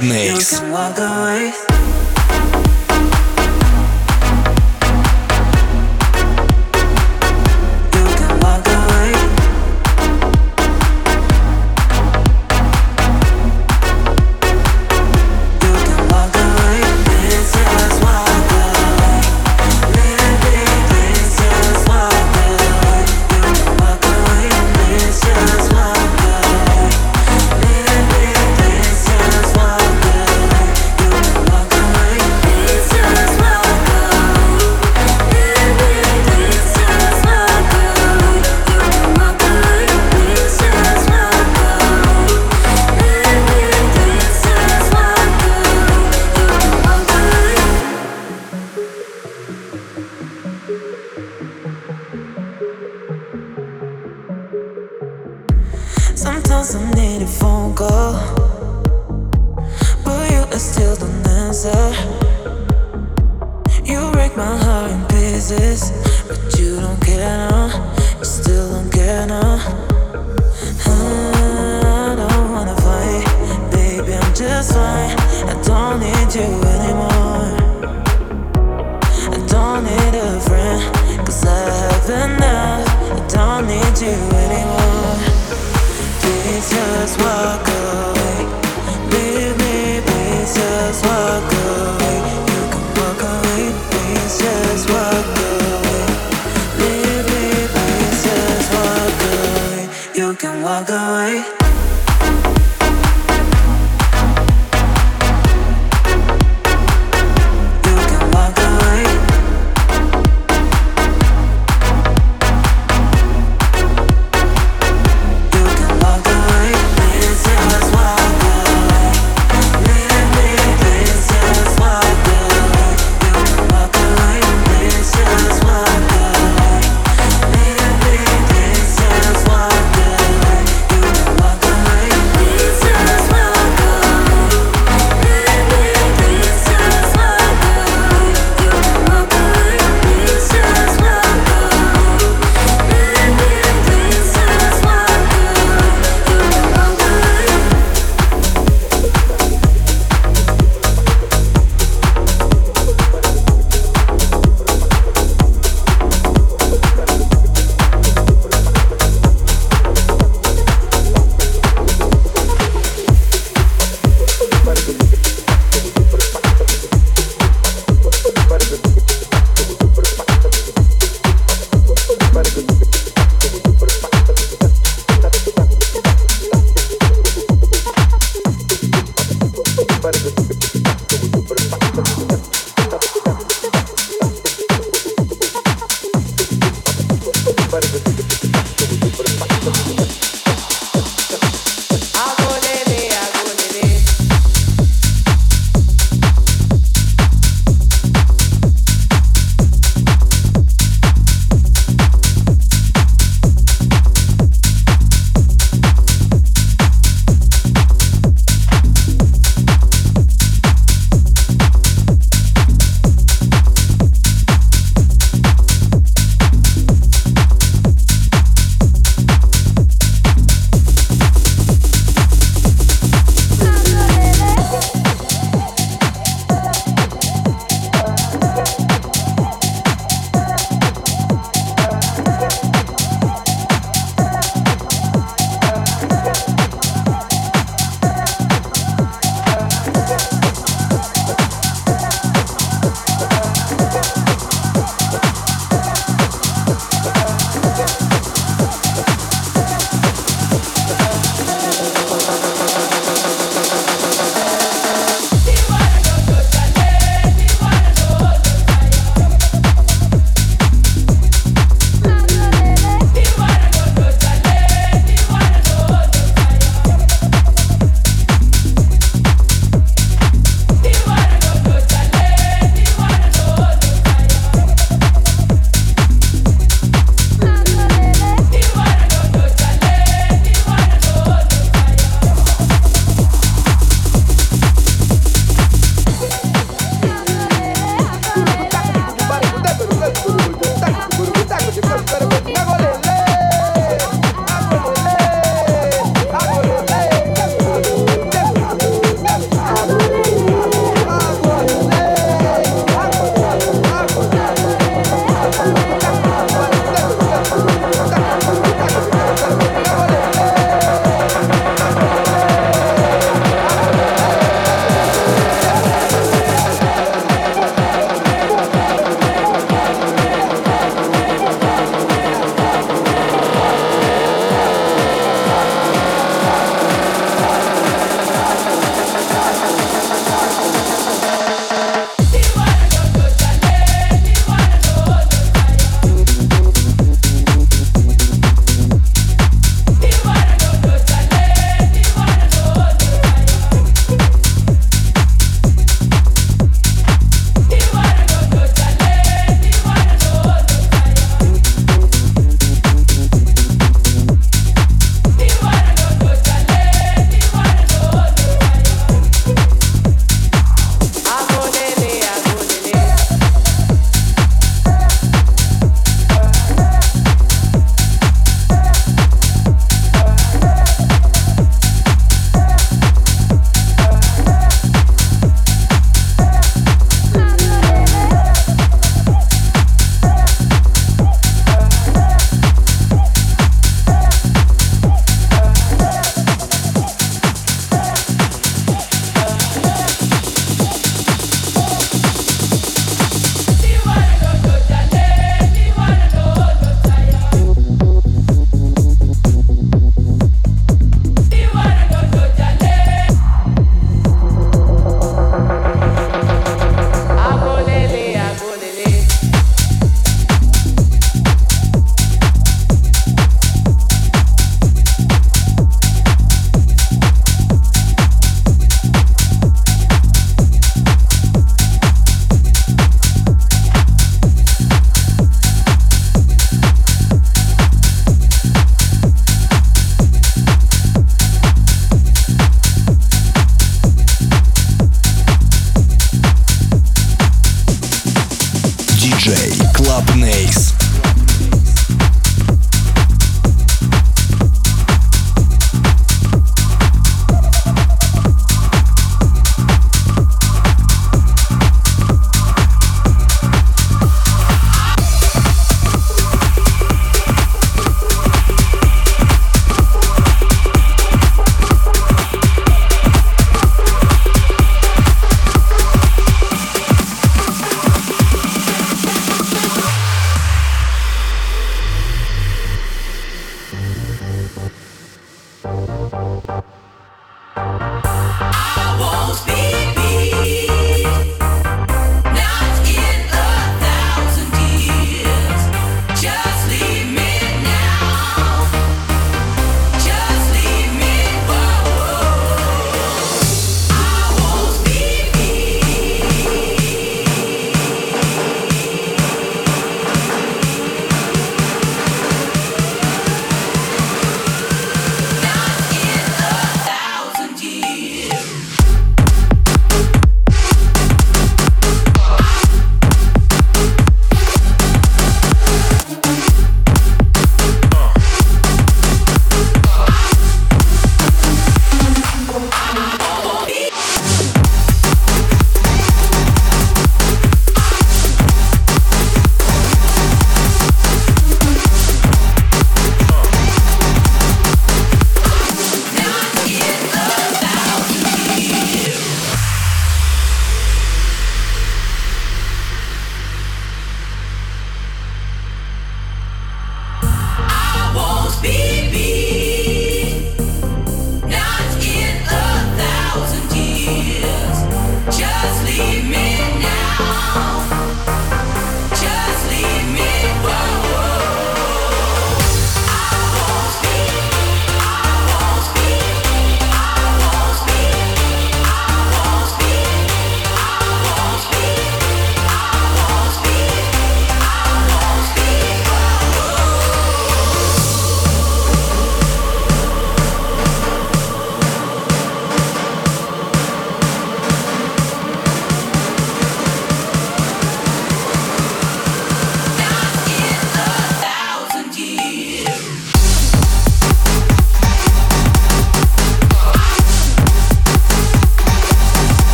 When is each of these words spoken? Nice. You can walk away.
Nice. 0.00 0.52
You 0.52 0.60
can 0.60 0.70
walk 0.70 0.98
away. 0.98 1.67